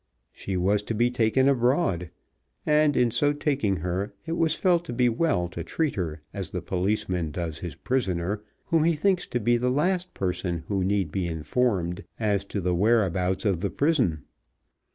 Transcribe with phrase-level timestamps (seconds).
[0.33, 2.09] She was to be taken abroad;
[2.65, 6.49] and, in so taking her, it was felt to be well to treat her as
[6.49, 11.11] the policeman does his prisoner, whom he thinks to be the last person who need
[11.11, 14.23] be informed as to the whereabouts of the prison.